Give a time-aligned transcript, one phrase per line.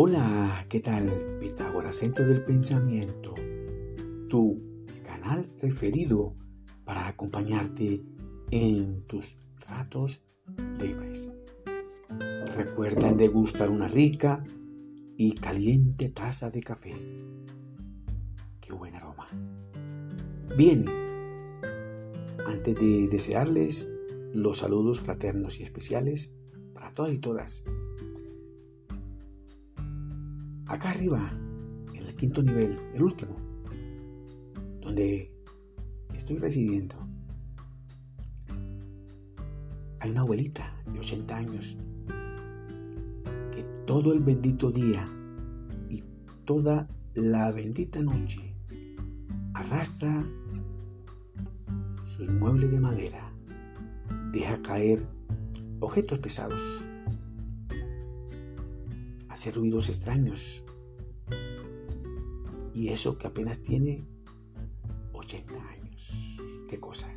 [0.00, 1.10] Hola, ¿qué tal?
[1.40, 3.34] Pitágoras, Centro del Pensamiento,
[4.28, 4.62] tu
[5.02, 6.36] canal preferido
[6.84, 8.04] para acompañarte
[8.52, 9.36] en tus
[9.68, 10.22] ratos
[10.78, 11.32] libres.
[12.56, 14.44] Recuerda degustar una rica
[15.16, 16.94] y caliente taza de café.
[18.60, 19.26] Qué buen aroma.
[20.56, 20.84] Bien,
[22.46, 23.90] antes de desearles
[24.32, 26.32] los saludos fraternos y especiales
[26.72, 27.64] para todas y todas,
[30.68, 31.30] acá arriba,
[31.94, 33.36] en el quinto nivel, el último,
[34.80, 35.32] donde
[36.14, 36.94] estoy residiendo,
[40.00, 41.78] hay una abuelita de 80 años
[43.50, 45.08] que todo el bendito día
[45.88, 46.04] y
[46.44, 48.54] toda la bendita noche
[49.54, 50.24] arrastra
[52.04, 53.32] sus muebles de madera,
[54.32, 55.04] deja caer
[55.80, 56.88] objetos pesados,
[59.38, 60.64] hace ruidos extraños.
[62.74, 64.04] Y eso que apenas tiene
[65.12, 66.40] 80 años.
[66.68, 67.08] Qué cosa.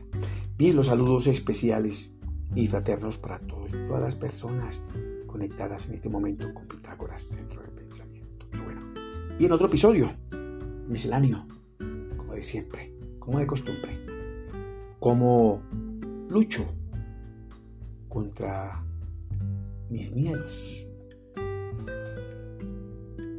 [0.56, 2.14] Bien, los saludos especiales
[2.54, 4.84] y fraternos para todos, todas las personas
[5.26, 8.46] conectadas en este momento con Pitágoras, Centro del Pensamiento.
[8.64, 8.82] bueno.
[9.40, 10.08] Bien, otro episodio,
[10.88, 11.48] misceláneo,
[12.18, 14.00] como de siempre, como de costumbre.
[15.00, 15.64] Como
[16.30, 16.68] lucho
[18.10, 18.86] contra
[19.90, 20.88] mis miedos.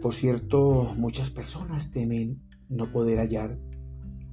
[0.03, 3.57] Por cierto, muchas personas temen no poder hallar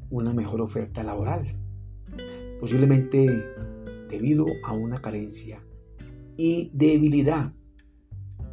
[0.09, 1.45] una mejor oferta laboral.
[2.59, 3.45] Posiblemente
[4.09, 5.63] debido a una carencia
[6.37, 7.53] y debilidad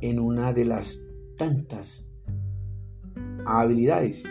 [0.02, 1.02] en una de las
[1.38, 2.06] tantas
[3.46, 4.28] habilidades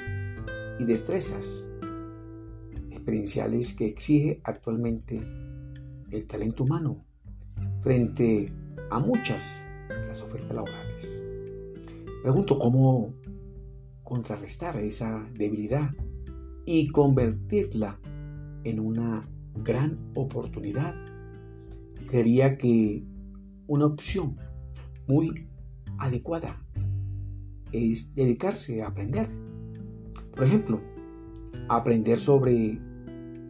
[0.80, 1.72] y destrezas
[2.92, 5.22] experienciales que exige actualmente
[6.12, 7.04] el talento humano
[7.82, 8.54] frente
[8.92, 11.35] a muchas de las ofertas laborales.
[12.26, 13.14] Pregunto cómo
[14.04, 15.92] contrarrestar esa debilidad
[16.66, 18.00] y convertirla
[18.64, 19.30] en una
[19.64, 20.96] gran oportunidad
[22.08, 23.04] creería que
[23.68, 24.38] una opción
[25.08, 25.48] muy
[26.00, 26.66] adecuada
[27.72, 29.30] es dedicarse a aprender.
[30.36, 30.82] Por ejemplo,
[31.70, 32.80] aprender sobre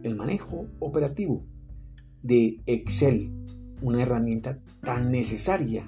[0.02, 1.46] el manejo operativo
[2.22, 3.32] de Excel,
[3.80, 5.86] una herramienta tan necesaria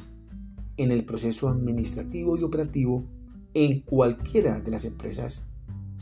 [0.79, 3.05] en el proceso administrativo y operativo
[3.53, 5.47] en cualquiera de las empresas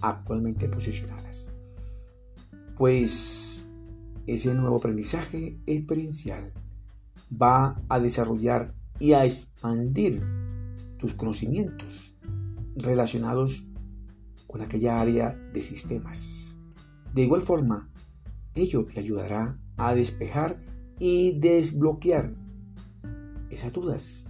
[0.03, 1.51] actualmente posicionadas.
[2.77, 3.67] Pues
[4.27, 6.53] ese nuevo aprendizaje experiencial
[7.31, 10.23] va a desarrollar y a expandir
[10.99, 12.15] tus conocimientos
[12.77, 13.69] relacionados
[14.47, 16.59] con aquella área de sistemas.
[17.15, 17.89] De igual forma,
[18.55, 20.61] ello te ayudará a despejar
[20.99, 22.35] y desbloquear
[23.51, 24.29] esas dudas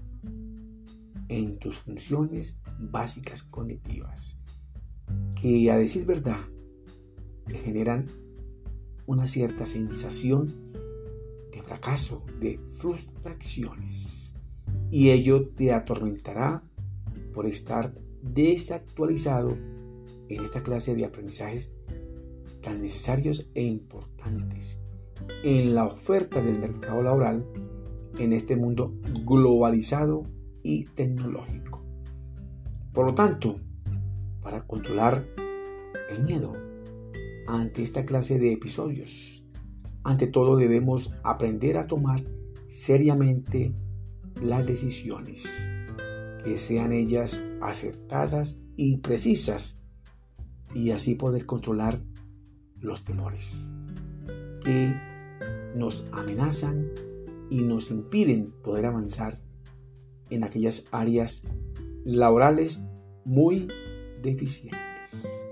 [1.29, 4.39] en tus funciones básicas cognitivas,
[5.41, 6.41] que a decir verdad
[7.47, 8.07] te generan
[9.07, 10.73] una cierta sensación
[11.53, 14.35] de fracaso, de frustraciones.
[14.91, 16.63] Y ello te atormentará
[17.33, 19.57] por estar desactualizado
[20.29, 21.71] en esta clase de aprendizajes
[22.63, 24.81] tan necesarios e importantes
[25.45, 27.47] en la oferta del mercado laboral
[28.19, 28.95] en este mundo
[29.25, 30.25] globalizado
[30.67, 31.85] y tecnológico.
[32.93, 33.61] Por lo tanto,
[34.43, 35.25] para controlar
[36.11, 36.55] el miedo,
[37.47, 39.45] ante esta clase de episodios.
[40.03, 42.25] Ante todo debemos aprender a tomar
[42.67, 43.75] seriamente
[44.43, 45.71] las decisiones,
[46.45, 49.81] que sean ellas acertadas y precisas,
[50.75, 52.03] y así poder controlar
[52.81, 53.71] los temores
[54.65, 54.93] que
[55.77, 56.91] nos amenazan
[57.51, 59.46] y nos impiden poder avanzar
[60.31, 61.43] en aquellas áreas
[62.05, 62.83] laborales
[63.25, 63.69] muy
[64.23, 65.47] deficientes.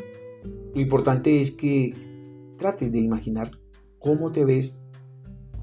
[0.75, 1.95] Lo importante es que
[2.57, 3.51] trates de imaginar
[3.99, 4.77] cómo te ves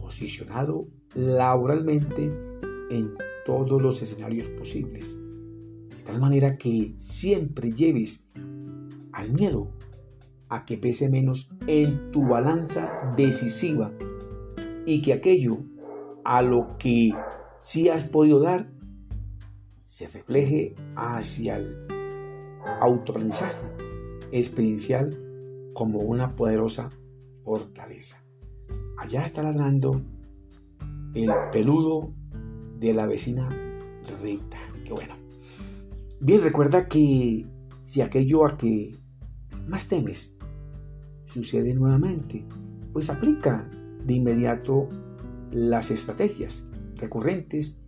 [0.01, 2.31] posicionado laboralmente
[2.89, 3.13] en
[3.45, 5.17] todos los escenarios posibles.
[5.89, 8.23] De tal manera que siempre lleves
[9.11, 9.71] al miedo
[10.49, 13.93] a que pese menos en tu balanza decisiva
[14.85, 15.59] y que aquello
[16.23, 17.13] a lo que
[17.57, 18.69] sí has podido dar
[19.91, 21.75] se refleje hacia el
[22.79, 23.57] autoaprendizaje
[24.31, 25.19] experiencial
[25.73, 26.89] como una poderosa
[27.43, 28.23] fortaleza.
[28.97, 30.01] Allá está ladrando
[31.13, 32.13] el peludo
[32.79, 33.49] de la vecina
[34.23, 34.59] Rita.
[34.85, 35.15] Qué bueno.
[36.21, 37.45] Bien, recuerda que
[37.81, 38.97] si aquello a que
[39.67, 40.33] más temes
[41.25, 42.45] sucede nuevamente,
[42.93, 43.69] pues aplica
[44.05, 44.88] de inmediato
[45.51, 46.65] las estrategias
[46.95, 47.80] recurrentes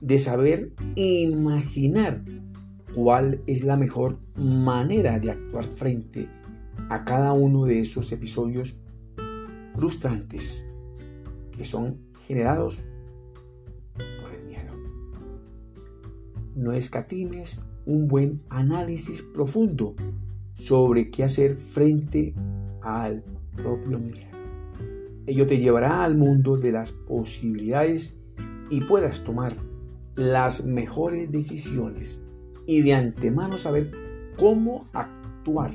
[0.00, 2.22] de saber imaginar
[2.94, 6.28] cuál es la mejor manera de actuar frente
[6.88, 8.80] a cada uno de esos episodios
[9.74, 10.68] frustrantes
[11.56, 12.82] que son generados
[13.94, 14.72] por el miedo.
[16.54, 19.94] No escatimes un buen análisis profundo
[20.54, 22.34] sobre qué hacer frente
[22.82, 23.22] al
[23.54, 24.36] propio miedo.
[25.26, 28.20] Ello te llevará al mundo de las posibilidades
[28.70, 29.56] y puedas tomar
[30.16, 32.22] las mejores decisiones
[32.66, 33.90] y de antemano saber
[34.36, 35.72] cómo actuar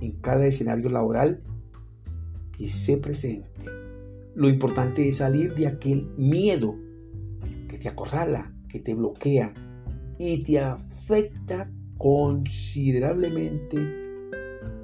[0.00, 1.42] en cada escenario laboral
[2.56, 3.48] que se presente.
[4.34, 6.76] Lo importante es salir de aquel miedo
[7.68, 9.54] que te acorrala, que te bloquea
[10.18, 13.78] y te afecta considerablemente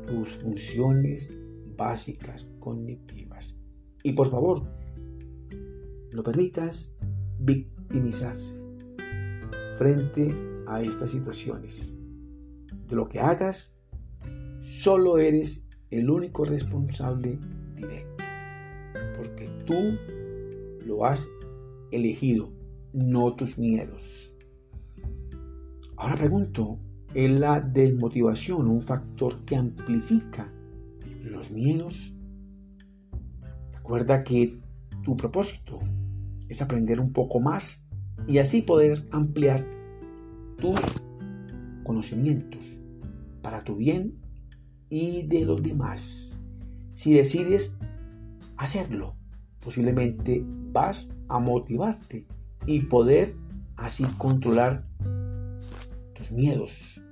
[0.07, 1.37] tus funciones
[1.77, 3.59] básicas cognitivas.
[4.03, 4.63] Y por favor,
[6.13, 6.95] no permitas
[7.39, 8.61] victimizarse
[9.81, 10.37] frente
[10.67, 11.97] a estas situaciones.
[12.87, 13.75] De lo que hagas,
[14.61, 17.39] solo eres el único responsable
[17.75, 18.23] directo.
[19.17, 19.97] Porque tú
[20.85, 21.27] lo has
[21.93, 22.53] elegido,
[22.93, 24.35] no tus miedos.
[25.97, 26.79] Ahora pregunto,
[27.15, 30.53] ¿es la desmotivación un factor que amplifica
[31.25, 32.15] los miedos?
[33.73, 34.59] Recuerda que
[35.03, 35.79] tu propósito
[36.51, 37.87] es aprender un poco más
[38.27, 39.67] y así poder ampliar
[40.59, 41.01] tus
[41.85, 42.81] conocimientos
[43.43, 44.15] para tu bien
[44.89, 46.39] y de los demás.
[46.93, 47.75] Si decides
[48.57, 49.15] hacerlo,
[49.63, 52.27] posiblemente vas a motivarte
[52.67, 53.35] y poder
[53.77, 54.85] así controlar
[56.15, 57.03] tus miedos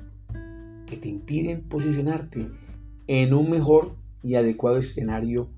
[0.86, 2.48] que te impiden posicionarte
[3.06, 5.48] en un mejor y adecuado escenario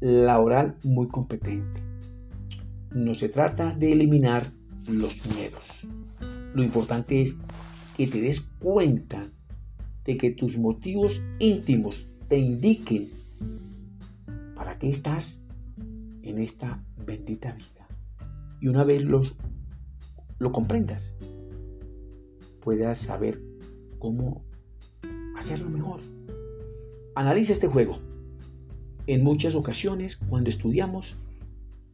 [0.00, 1.80] laboral muy competente.
[2.90, 4.52] No se trata de eliminar
[4.86, 5.86] los miedos.
[6.54, 7.36] Lo importante es
[7.96, 9.26] que te des cuenta
[10.04, 13.10] de que tus motivos íntimos te indiquen
[14.54, 15.42] para qué estás
[16.22, 17.86] en esta bendita vida.
[18.60, 19.36] Y una vez los,
[20.38, 21.14] lo comprendas,
[22.60, 23.40] puedas saber
[23.98, 24.42] cómo
[25.36, 26.00] hacerlo mejor.
[27.14, 27.98] Analiza este juego.
[29.06, 31.16] En muchas ocasiones, cuando estudiamos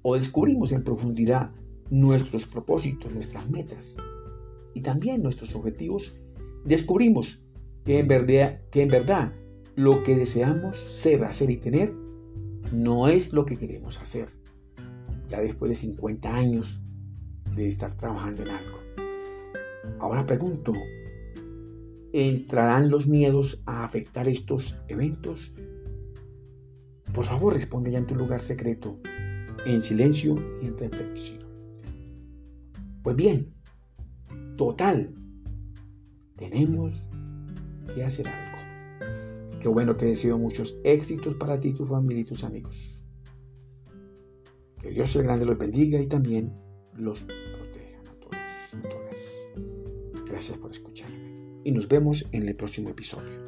[0.02, 1.50] o descubrimos en profundidad
[1.90, 3.96] nuestros propósitos, nuestras metas
[4.74, 6.14] y también nuestros objetivos,
[6.64, 7.40] descubrimos
[7.84, 9.32] que en verdad, que en verdad
[9.74, 11.94] lo que deseamos ser, hacer y tener
[12.72, 14.28] no es lo que queremos hacer.
[15.28, 16.82] Ya después de 50 años
[17.54, 18.78] de estar trabajando en algo.
[19.98, 20.72] Ahora pregunto,
[22.12, 25.54] ¿entrarán los miedos a afectar estos eventos?
[27.14, 28.98] Por favor, responde ya en tu lugar secreto,
[29.64, 31.45] en silencio y en reflexión.
[33.06, 33.54] Pues bien,
[34.56, 35.14] total,
[36.34, 37.08] tenemos
[37.94, 39.60] que hacer algo.
[39.60, 43.06] Qué bueno, te deseo muchos éxitos para ti, tu familia y tus amigos.
[44.80, 46.52] Que Dios el grande los bendiga y también
[46.94, 49.52] los proteja a todos, todas.
[50.28, 53.38] Gracias por escucharme y nos vemos en el próximo episodio.